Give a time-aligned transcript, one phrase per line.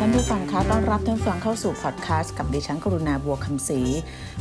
[0.00, 3.80] ท่านผู้ฟังคะต้อนรับท่านผู้ฟังเข้าสู่พอดแคสต์กับดิฉันกรุณาบัวคำศรี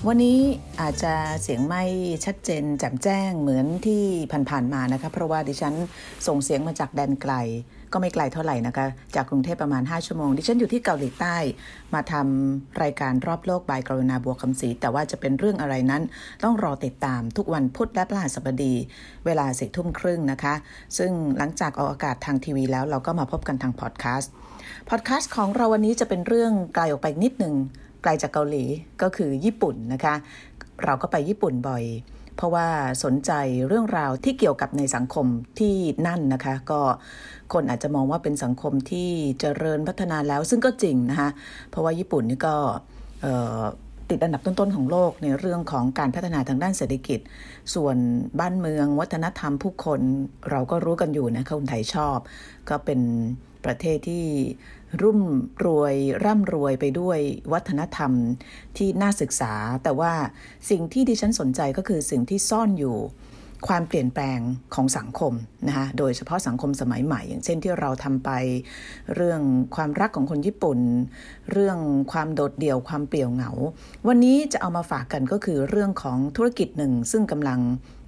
[0.07, 0.37] วันนี้
[0.81, 1.83] อาจจะเสียงไม่
[2.25, 4.03] ชัดเจนแจ่มแจ้งเหมือนที่
[4.49, 5.73] ผ่านๆมานะคะเพราะว่าดิฉัน
[6.27, 7.33] ส่งเสียงมาจากแดนไกล
[7.93, 11.35] ก็ไม่ไกลเท่าไหร่นะคะ จากกรุงเทพประมาณ 5 ชั่วโมง ดิฉันอยู่ที่เกาหลีใต้
[11.93, 16.03] มาทำรายการรอบโลกบายกรุณาบัวคำศรีแต่ว่าจะเป็นเรื่องอะไรนั้น
[16.43, 18.73] ต้องรอติดตามทุกวันพุธและพฤหัสบดี
[19.25, 20.53] เวลาสี่ทุ่มครึ่งนะคะ
[20.97, 24.33] ซึ่งหลังจากออกอากาศทางทีวีแล้วเราก็มาพบกันทางพอดแคสต์
[24.89, 27.55] พอดแคสต์ของเราวันนี้จะเป็นเรื่องไกลออกไปนิดหนึ่ง
[28.03, 28.63] ไกลจากเกาหลี
[29.01, 30.15] ก็คือญี่ปุ่นนะคะ
[30.83, 31.83] เราก็ไปญี่ปุ่นบ่อย
[32.35, 32.67] เพราะว่า
[33.03, 33.31] สนใจ
[33.67, 35.25] เรื่องราวที่เกี่ยวกับในสังคม
[35.59, 35.75] ที่
[36.07, 36.81] นั่นนะคะ ก็
[37.53, 39.09] คนอาจจะมองว่าเป็นสังคมที่
[39.39, 41.29] เจริญพัฒนาแล้วซึ่งก็จริงนะคะ
[41.69, 42.55] เพราะว่าญี่ปุ่นนี่ก็
[44.09, 47.19] ติดอันดับต้นๆของโลกในเรื่องของการพัฒนาทางด้านเศรษฐกิจ
[47.73, 47.97] ส่วน
[48.39, 49.99] บ้านเมืองวัฒนธรรมผู้คน
[50.49, 52.17] เราก็รู้กันอยู่นะคะคนไทยชอบ
[52.69, 53.01] ก็เป็น
[53.65, 54.25] ประเทศที่
[55.01, 55.19] รุ่ม
[55.65, 55.95] รวย
[56.25, 57.19] ร่ำรวยไปด้วย
[57.53, 58.11] วัฒนธรรม
[58.77, 60.13] ที่น่าศึกษา แต่ว่า
[60.69, 62.97] สิ่งที่ดิฉันสนใจก็คือสิ่งที่ซ่อนอยู่
[63.67, 64.39] ความเปลี่ยนแปลง
[64.75, 65.33] ของสังคม
[65.67, 68.29] นะคะโดยเฉพาะสังคมสมัยใหม่ อย่างเช่นที่เราทำไป
[69.15, 69.41] เรื่อง
[69.75, 70.79] ความรักของคนญี่ปุ่น
[71.51, 71.77] เรื่อง
[72.11, 73.51] ความโดดเดี่ยวความเปลี่ยวเหงา
[74.07, 77.59] วันนี้จะเอามาฝากกันก็คือเรื่องของธุรกิจหนึ่ง ซึ่งกำลัง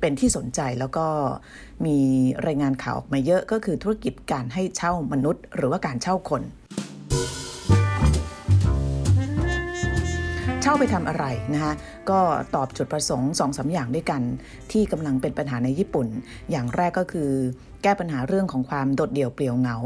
[0.01, 1.07] เป็นที่สนใจแล้วก็
[1.85, 1.97] มี
[2.47, 6.41] รายงานข่าวออกมาเยอะก็คือธุรกิจการให้เช่ามนุษย์ หรือว่าการเช่าคน
[10.67, 11.73] เช่าไปทำอะไรนะคะ
[12.09, 12.19] ก็
[12.55, 14.21] ตอบจุดประสงค์สองสาอย่างด้วยกัน
[14.71, 16.07] ที่กำลังเป็นปัญหาในญี่ปุ่น
[16.51, 17.29] อย่างแรกก็คือ
[17.83, 19.77] แก้ปัญหาเรื่องของความโดดเดี่ยวเปลี่ยวเหงา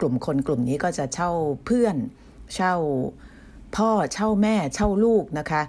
[0.00, 1.30] กลุ่มคนกลุ่มนี้ก็จะเช่า
[1.66, 1.96] เพื่อน
[2.54, 2.74] เช่า
[3.76, 5.62] พ่อเช่าแม่เช่าลูกนะคะ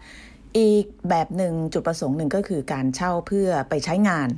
[0.58, 4.30] อีกแบบหนึ่งจุดประสงค์หนึ่งก็คือการเช่าเพื่อไปใช้งาน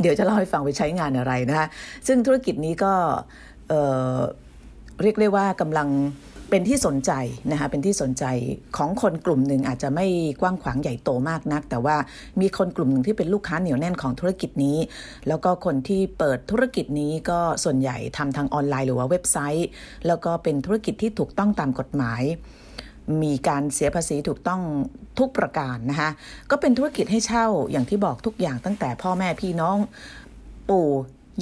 [0.00, 1.66] เดี๋ยวจะเล่าให้ฟังไปใช้งานอะไรนะคะ
[2.06, 2.92] ซึ่งธุรกิจนี้ก็
[3.68, 5.88] เเรียกได้ว่ากำลัง
[6.50, 7.12] เป็นที่สนใจ
[7.50, 8.24] นะคะเป็นที่สนใจ
[8.76, 10.06] ของคนกลุ่มหนึ่งอาจจะไม่
[10.40, 11.96] กว้างขวางใหญ่โตมากนัก แต่ว่า
[12.40, 14.78] มีคนกลุ่มหนึ่งที่เป็นลูกค้าเหนียวแน่นของธุรกิจนี้
[15.28, 19.68] แล้วก็คนที่เปิดธุรกิจนี้ก็ส่วนใหญ่ทำทางออนไลน์หรือว่าเว็บไซต์
[20.06, 22.22] แล้วก็เป็นธุรกิจที่ถูกต้องตามกฎหมาย
[23.22, 24.60] มีการเสียภาษีถูกต้อง
[25.18, 26.10] ทุกประการนะคะ
[26.50, 29.76] ก็เป็นธุรกิจให้เช่าอย่างที่บอกทุกอย่างตั้งแต่พ่อแม่พี่น้อง
[30.68, 30.88] ปู่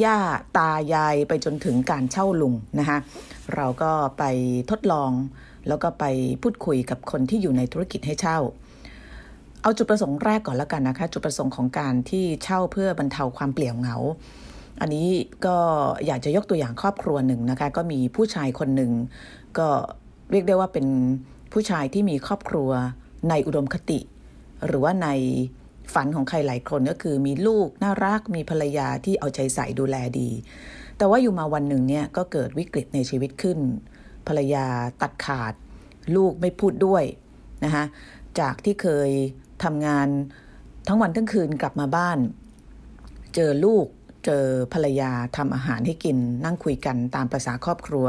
[0.05, 0.19] ย่า
[0.59, 2.99] ตายายไปจนถึงการเช่าลุงนะคะ
[3.55, 4.25] เราก็ไป
[4.71, 5.11] ทดลอง
[5.69, 6.05] แล้วก็ไป
[6.43, 8.39] พูดคุยกับคนที่อยู่ในธุรกิจให้เช่า
[9.63, 13.97] เอาจุดประสงค์แรกก่อนแล้วกันนะคะ จุดประสงค์ของการที่เช่าเพื่อบรรเทาความเปลี่ยวเหงา
[14.81, 15.09] อันนี้
[15.47, 15.57] ก็
[16.07, 18.93] อยากจะยกตัวอย่างครอบครัวหนึ่งนะคะ ก็มีผู้ชายคนหนึ่ง
[19.59, 19.69] ก็
[20.31, 20.87] เรียกได้ว่าเป็น
[21.53, 22.71] ผู้ชายที่มีครอบครัว
[23.29, 24.01] ในอุดมคติ
[24.67, 25.09] หรือว่าใน
[25.95, 30.31] ฝันของใครหลายคนก็คือมีลูกน่ารักมีภรรยาที่เอาใจใส่ดูแลดี
[30.99, 33.59] แต่ว่าอยู่มาวันหนึ่งเนี่ยก็เกิดวิกฤตในชีวิตขึ้น
[34.29, 34.67] ภรรยา
[35.03, 35.55] ตัดขาด
[36.17, 37.05] ลูกไม่พูดด้วย
[37.65, 37.85] นะคะ
[38.41, 39.11] จากที่เคย
[39.65, 40.09] ทำงาน
[40.89, 42.19] ทั้งวันทั้งคืนกลับมาบ้าน
[43.35, 43.87] เจอลูก
[44.27, 44.45] เจอ
[44.75, 48.07] ภรรยาทำอาหารให้กิน นั่งคุยกันตามภาษาครอบครัว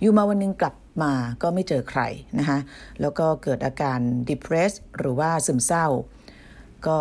[0.00, 2.02] อยู่มาวันนึงกลับมาก็ไม่เจอใคร
[2.38, 2.58] นะคะ
[3.00, 3.98] แล้วก็เกิดอาการ
[4.28, 5.86] depress หรือว่าซึมเศร้า
[6.88, 6.98] ก็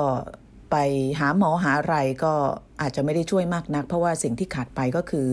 [0.71, 0.75] ไป
[1.19, 2.33] หาหมอหาอะไรก็
[2.81, 5.27] อาจจะไม่ได้ช่วยมากนัก เพราะว่าสิ่งที่ขาดไปก็คือ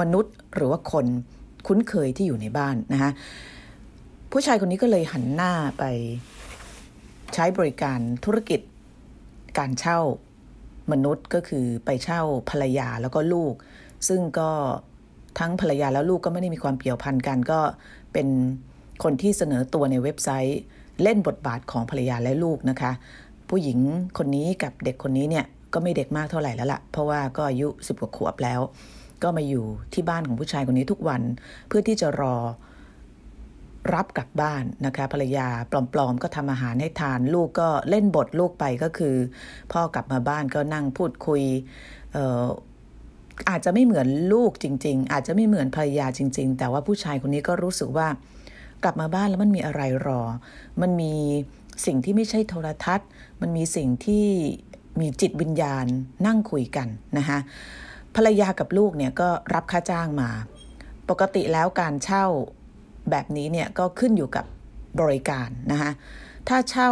[0.00, 1.06] มนุษย์หรือว่าคน
[1.66, 3.10] คุ้นเคยที่อยู่ในบ้านนะคะ
[4.32, 5.84] ผู้ชายคนนี้ก็เลยหันหน้าไป
[7.34, 8.60] ใช้บริการธุรกิจ
[9.58, 9.98] การเช่า
[10.92, 13.54] มนุษย์ก็คือไปเช่าภรรยาแล้วก็ลูก
[14.08, 14.50] ซึ่งก็
[15.38, 17.60] ทั้งภรรยาแล้วลูกก็ไม่ได้มีความเกี่ยวพันกันก็
[18.12, 18.28] เป็น
[19.02, 20.60] คนที่เสนอตัวในเว็บไซต์
[21.02, 22.92] เล่นบทบาทของภรรยาและลูกนะคะ
[23.50, 23.78] ผู้หญิง
[24.18, 28.60] คนนี้กับเด็กคนนี้เนี่ยก็ไม่เด็กมากเท่าไหร่แล้วละ่ะ เพราะว่าก็อายุสิบกว่าขวบแล้ว
[29.22, 31.22] ก็มาอยู่ที่บ้านของผู้ชายคนนี้ทุกวัน
[31.68, 32.36] เพื่อที่จะรอ
[33.94, 35.48] รับกลับบ้านนะคะภรรยา
[35.92, 39.16] ปลอมๆ ก็ทำอาหารให้ทานลูกก็เล่นบทลูกไปก็คือ
[39.72, 41.42] พ่อกลับมาบ้านก็นั่งพูดคุย
[42.12, 42.46] เอ่อ
[43.50, 48.08] อาจจะไม่เหมือนลูกจริง ๆ อาจจะไม่เหมือนภรรยาจริง ๆ แต่ว่าผู้ชายคนนี้ก็รู้สึกว่า
[48.84, 50.20] กลับมาบ้านแล้วมันมีอะไรรอ
[50.82, 51.14] มันมี
[51.86, 53.08] สิ่งที่ไม่ใช่โทรทัศน์
[53.40, 54.26] มันมีสิ่งที่
[55.00, 55.86] มีจิตวิญญาณ
[56.26, 56.88] นั่งคุยกัน
[57.18, 57.38] นะคะ
[58.16, 60.30] ภรรยากับลูกเนี่ยก็รับค่าจ้างมา
[61.10, 62.24] ปกติแล้วการเช่า
[63.10, 64.44] แบบนี้เนี่ยก็ขึ้นอยู่กับ
[65.00, 65.90] บริการนะคะ
[66.48, 66.90] ถ้าเช่า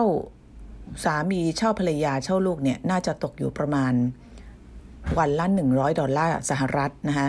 [1.05, 3.93] สามีเช่าภรรยาเช่าลูกเนี่ยน่าจะตกอยู่ประมาณ
[5.19, 7.29] วันละ100 ดอลลาร์สหรัฐนะคะ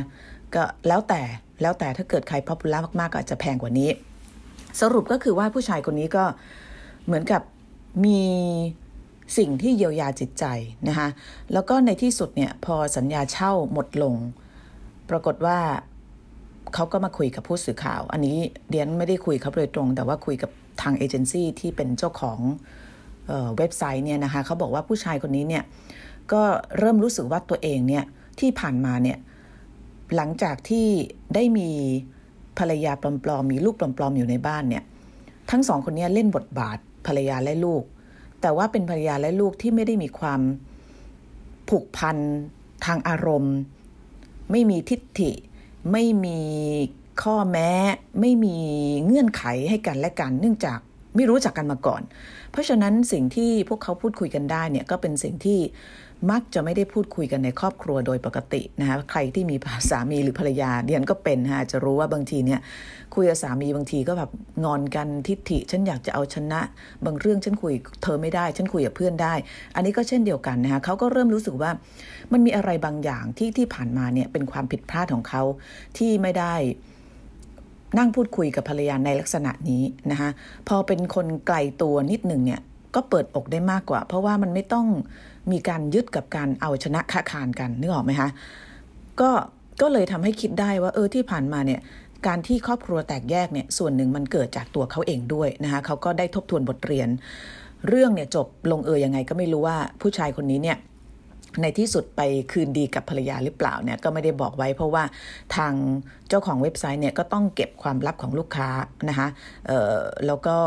[0.55, 1.21] ก็แล้วแต่
[1.61, 3.89] แล้วแต่ถ้าเกิดใครพอปูล่ามากๆก็อาจจะแพงกว่านี้
[4.81, 6.25] สรุปก็คือว่าผู้ชายคนนี้ก็
[7.09, 7.41] เหมือนกับ
[8.05, 8.21] มี
[9.37, 10.45] สิ่งที่เยียวยาจิตใจ
[10.87, 11.07] นะคะ
[11.53, 14.15] แล้วก็ในที่สุดเนี่ยพอสัญญาเช่าหมดลง
[15.09, 15.59] ปรากฏว่า
[16.73, 18.37] เขาก็มาคุยกับผู้สื่อข่าว อันนี้
[18.69, 20.51] เดียนไม่ได้คุยเขาโดยตรง แต่ว่าคุยกับ
[20.81, 22.39] ทางเอเจนซี่ที่เป็นเจ้าของ
[23.27, 25.63] เเว็บไซต์เนี่ยนะคะเขาบอกว่าผู้ชายคนนี้เนี่ย
[26.31, 26.41] ก็
[26.77, 28.03] เริ่มรู้สึกว่าตัวเองเนี่ย
[28.39, 29.17] ที่ผ่านมาเนี่ย
[30.15, 30.87] หลังจากที่
[31.35, 31.69] ได้มี
[32.57, 34.83] ภรรยาปลอมๆมีลูกปลอมๆอยู่ในบ้านเนี่ย
[35.51, 37.83] ทั้งสองคนนี้เล่นบทบาท ภรรยาและลูก
[38.41, 40.41] แต่ว่าเป็นภรรยาและลูกที่ไม่ได้มีความ
[41.69, 42.17] ผูกพัน
[42.85, 43.55] ทางอารมณ์
[44.51, 45.31] ไม่มีทิฏฐิ
[45.91, 46.39] ไม่มี
[47.23, 47.69] ข้อแม้
[48.19, 48.57] ไม่มี
[49.05, 50.79] เงื่อนไขให้กันและกัน เนื่องจาก
[51.15, 52.01] ไม่รู้จักกันมาก่อน
[52.51, 55.59] เพราะฉะนั้นสิ่งที่พวกเขาพูดคุยกันได้เนี่ยก็เป็นสิ่งที่
[56.31, 59.55] มักจะไม่ได้พูดคุยกันในครอบครัวโดยปกตินะคะใครที่มี
[59.89, 62.59] สามีหรือภรรยาเดียนก็เป็นฮะจะรู้ว่าบางทีเนี่ย
[63.15, 64.29] คุยกับสามีบางทีก็แบบ
[64.65, 66.61] งอนกันทิฐิ ฉันอยากจะเอาชนะ
[67.05, 67.73] บางเรื่องฉันคุย
[68.03, 69.33] เธอไม่ได้ ฉันคุยกับเพื่อนได้
[69.75, 71.71] อันนี้ก็เช่นเดียวกันนะคะเขาก็เริ่มรู้สึกว่า
[72.31, 75.43] มันมีอะไรบางอย่างที่ที่ผ่านมาเนี่ยเป็นความผิดพลาดของเขา
[75.97, 76.53] ที่ไม่ได้
[77.97, 80.29] นั่งพูดคุยกับภรรยาในลักษณะนี้นะคะ
[80.67, 82.61] พอเป็นคนไกลตัวนิดหนึ่งเนี่ย
[82.95, 84.87] ก็เปิดอกได้มากกว่า เพราะว่ามันไม่ต้อง
[85.51, 88.29] มีการยึดกับการเอาชนะค้าคานกันนึกออกไหมคะ
[89.21, 89.31] ก็
[89.81, 91.81] ก็เลยทำให้คิดได้ว่าเออที่ผ่านมาเนี่ย
[92.27, 97.09] การที่ครอบครัวแตกแยกเนี่ยส่วนหนึ่งมันเกิดจากตัวเขาเองด้วยนะคะเขาก็ได้ทบทวนบทเรียน
[97.87, 100.77] เรื่องเนี่ยจบลงเอยยังไงก็ไม่รู้ว่าผู้ชายคนนี้เนี่ย
[101.61, 105.03] ในที่สุดไปคืนดีกับภรรยาหรือเปล่าเนี่ยก็ไม่ได้บอกไว้เพราะว่า
[105.55, 105.73] ทาง
[106.29, 108.69] เจ้าของเว็บไซต์เนี่ยก็ต้องเก็บความลับของลูกค้า
[109.09, 109.27] นะคะ
[110.27, 110.57] แล้วก็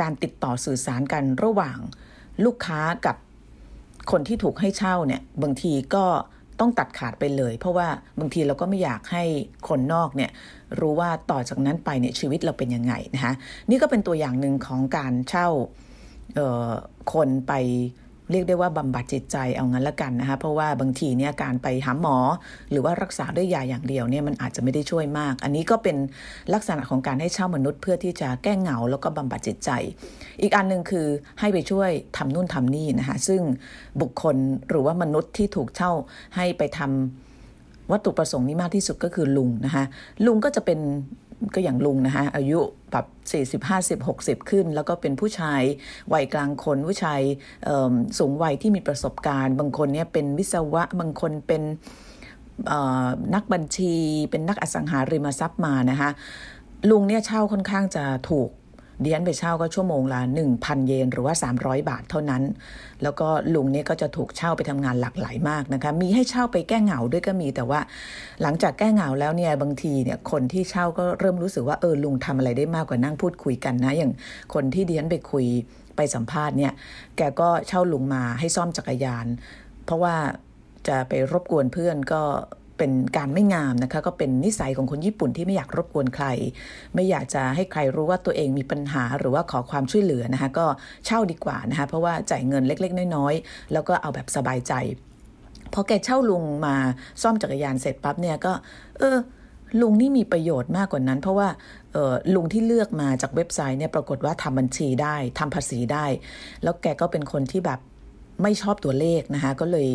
[0.00, 1.78] การติดต่อสื่อสารกันระหว่าง
[2.44, 3.16] ลูกค้ากับ
[4.10, 6.04] คนที่ถูกให้เช่าเนี่ยบางทีก็
[6.60, 7.88] ต้องตัดขาดไปเลย เพราะว่า
[8.20, 9.24] บางทีเราก็ไม่อยากให้
[9.68, 10.30] คนนอกเนี่ย
[10.80, 13.32] รู้ว่าต่อจากนั้นไปเนี่ยชีวิตเราเป็นยังไงนะคะ
[13.70, 15.48] นี่ก็เป็นตัวอย่างหนึ่งของการเช่า
[17.12, 17.52] คนไป
[18.30, 22.16] เรียกได้ว่าบำบัดจิตใจเอางั้นละกันนะคะเพราะว่าบางทีเนี่ยการไปหาหมอ
[22.70, 25.96] หรือว่ารักษาด้วยยาอย่างเดียวเนี่ยมันอาจจะไม่ได้ช่วยมาก อันนี้ก็เป็น
[26.54, 29.70] ลักษณะของการให้เช่ามนุษย์เพื่อที่จะแก้เหงาแล้วก็บำบัดจิตใจ
[30.42, 31.06] อีกอันหนึ่งคือ
[31.40, 33.42] ให้ไปช่วยทำนู่นทำนี่นะคะซึ่ง
[34.00, 34.36] บุคคล
[34.68, 35.92] หรือว่ามนุษย์ที่ถูกเช่า
[36.36, 39.84] ให้ไปทำวัตถุประสงค์นี้มากที่สุดก็คือลุงนะคะ
[40.26, 40.78] ลุงก็จะเป็น
[41.54, 42.58] ก็อย่างลุงนะคะอายุ
[42.92, 43.06] แบบ
[43.60, 45.62] 40 50 60 ขึ้น แล้วก็เป็นผู้ชาย
[46.12, 47.20] วัยกลางคนผู้ชาย
[48.18, 51.62] สูงวัยที่มีประสบการณ์ บางคนเนี่ยเป็นวิศวะบางคนเป็น
[53.34, 53.94] นักบัญชี
[54.30, 56.10] เป็นนักอสังหาริมทรัพย์มานะคะ
[56.90, 58.48] ลุงเนี่ยเช่าค่อนข้างจะถูก
[59.04, 60.20] ดียนไปเช่าก็ชั่วโมงละ
[60.54, 62.42] 1,000 เยน หรือว่า 300 บาทเท่านั้น
[63.02, 67.80] แล้วก็ลุงเนี่ยก็จะถูกเช่าไปทำงานหลากหลายมากนะคะ มีให้เช่าไปแก้เหงาด้วยก็มีแต่ว่า
[68.42, 74.12] หลังจากแก้เหงาแล้วเนี่ยบางทีเนี่ยคนที่เช่าก็เริ่มรู้สึกว่าเออลุงทำอะไรได้มากกว่านั่งพูดคุยกันนะอย่าง
[74.54, 75.46] คนที่เดียนไปคุย
[75.96, 76.72] ไปสัมภาษณ์เนี่ย
[77.16, 79.26] แกก็เช่าลุงมาให้ซ่อมจักรยาน
[79.84, 80.14] เพราะว่า
[80.88, 82.22] จะไปรบกวนเพื่อนก็
[82.80, 86.26] เป็นการไม่งามนะคะ ก็เป็นนิสัยของคนญี่ปุ่นที่ไม่อยากรบกวนใคร
[86.94, 90.66] ไม่อยากจะให้ใครรู้ว่าตัวเองมีปัญหาหรือว่าขอความช่วยเหลือนะคะ ก็
[91.06, 94.72] เช่าดีกว่านะคะ เพราะว่าจ่ายเงินเล็ก ๆ น้อยๆ แล้วก็เอาแบบสบายใจ
[95.72, 96.76] พอแกเช่าลุงมา
[97.22, 98.52] ซ่อมจักรยานเสร็จปั๊บเนี่ยก็
[98.98, 99.18] เออ
[99.80, 101.48] ลุงนี่มีประโยชน์มากกว่านั้น เพราะว่า
[102.34, 106.06] ลุงที่เลือกมาจากเว็บไซต์เนี่ยปรากฏว่าทำบัญชีได้ทำภาษีได้
[106.62, 107.80] แล้วแกก็เป็นคนที่แบบ
[108.42, 109.88] ไม่ชอบตัวเลขนะคะ ก็เลย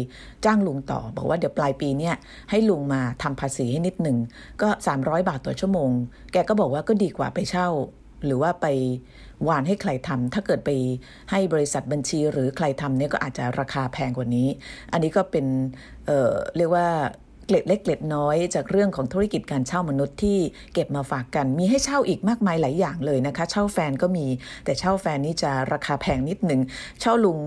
[0.45, 2.15] จ้างลุงต่อ บอกว่าเดี๋ยวปลายปีเนี่ย
[2.49, 4.17] ให้ลุงมาทำภาษีให้นิดหนึ่ง
[4.61, 5.89] ก็ 300 บาทต่อชั่วโมง
[6.31, 7.69] แกก็บอกว่าก็ดีกว่าไปเช่า
[8.25, 8.67] หรือว่าไป
[9.47, 10.69] วานให้ใครทำถ้าเกิดไป
[11.31, 14.47] ให้บริษัทบัญชีหรือใครทำเนี่ยก็อาจจะราคาแพงกว่านี้
[14.91, 15.45] อันนี้ก็เป็น
[16.05, 16.87] เออเรียกว่า
[17.45, 20.37] เกล็ดเล็กเกล็ดน้อย จากเรื่องของธุรกิจการเช่ามนุษย์ที่
[20.73, 24.25] เก็บมาฝากกัน มีให้เช่าอีกมากมายหลายอย่างเลยนะคะ เช่าแฟนก็มี
[24.65, 26.61] แต่เช่าแฟนนี่จะราคาแพงนิดหนึ่ง
[27.01, 27.39] เช่าลุง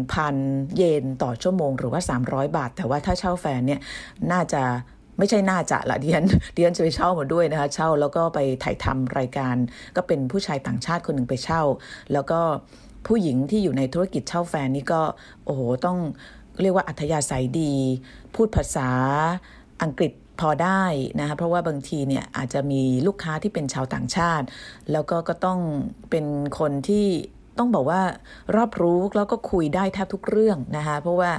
[0.00, 3.80] 1,000 เยนต่อชั่วโมง หรือว่า 300 บาท แต่ว่าถ้าเช่าแฟนเนี่ย
[4.32, 4.62] น่าจะ
[5.18, 6.22] ไม่ใช่น่าจะละเดียน
[6.54, 9.56] เดียนจะไปเช่ามาด้วยนะคะ เช่าแล้วก็ไปถ่ายทำรายการ
[9.96, 11.62] ก็เป็นผู้ชายต่างชาติคนหนึ่งไปเช่า
[12.12, 12.40] แล้วก็
[13.06, 15.02] ผู้หญิงที่อยู่ในธุรกิจเช่าแฟนนี่ก็
[15.44, 15.98] โอ้โหต้อง
[16.62, 17.72] เรียกว่าอัธยาศัยดี
[18.34, 18.90] พูดภาษา
[19.82, 20.84] อังกฤษพอได้
[21.20, 24.46] นะคะเพราะว่าบางทีเนี่ยอาจจะมีลูกค้าที่เป็นชาวต่างชาติ
[24.92, 25.58] แล้วก็ก็ต้อง
[26.10, 26.26] เป็น
[26.58, 27.06] คนที่
[27.58, 28.02] ต้องบอกว่า
[28.56, 31.30] รอบรู้แล้วก็คุยได้แทบทุกเรื่องนะคะเพราะว่า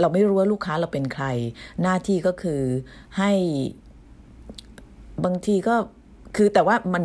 [0.00, 1.26] เราไม่รู้ว่าลูกค้าเราเป็นใคร
[1.82, 2.62] หน้าที่ก็คือ
[3.18, 3.32] ให้
[5.24, 5.76] บางทีก็
[6.36, 7.04] คือแต่ว่ามัน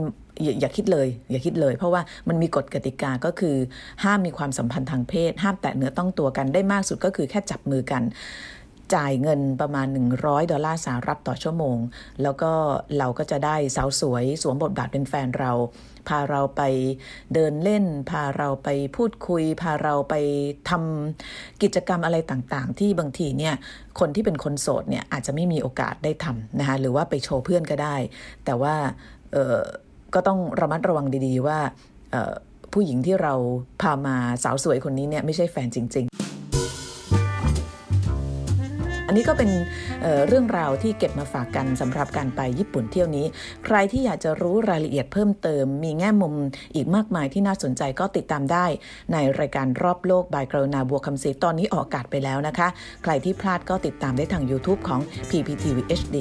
[0.59, 3.55] อย่าคิดเลย อย่าคิดเลย เพราะว่ามันมีกฎกติกาก็คือ
[4.03, 8.03] ห้ามมีความสัมพันธ์ทางเพศ ห้ามแตะเนื้อต้องตัวกันได้มากสุดก็คือแค่จับมือกัน
[8.95, 9.87] จ่ายเงินประมาณ
[10.19, 11.77] 100 ดอลลาร์สหรัฐต่อชั่วโมง
[12.23, 12.51] แล้วก็
[12.97, 15.51] เราก็จะได้สาวสวยสวมบทบาทเป็นแฟนเรา
[16.07, 16.61] พาเราไป
[17.33, 20.15] เดินเล่น พาเราไปพูดคุย พาเราไป
[20.69, 23.55] ทำกิจกรรมอะไรต่างๆ ที่บางทีเนี่ย
[23.99, 27.95] คนที่เป็นคนโสดเนี่ยอาจจะไม่มีโอกาสได้ทำนะคะหรือว่าไปโชว์เพื่อนก็ได้
[28.45, 28.75] แต่ว่า
[30.15, 31.59] ก็ต้องระมัดระวังดีๆว่า
[32.73, 33.33] ผู้หญิงที่เรา
[33.81, 36.17] พามาสาวสวยคนนี้เนี่ยไม่ใช่แฟนจริง ๆ
[39.07, 39.49] อันนี้ก็เป็น
[40.03, 43.25] เเรื่องราวที่เก็บมาฝากกันสำหรับการไปญี่ปุ่นเที่ยวนี้
[43.65, 46.33] ใครที่อยากจะรู้รายละเอียดเพิ่มเติม มีแง่มุม
[46.75, 48.65] อีกมากมายที่น่าสนใจก็ติดตามได้
[49.13, 52.67] ในรายการรอบโลกบายกรณาบัวคำศรีตอนนี้ออกอากาศไปแล้วนะคะ
[53.03, 56.17] ใครที่พลาดก็ติดตามได้ทาง YouTube ของ PPTV HD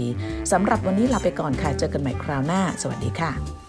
[0.53, 3.62] สำหรับวันนี้ลาไปก่อนค่ะ เจอกันใหม่คราวหน้า สวัสดีค่ะ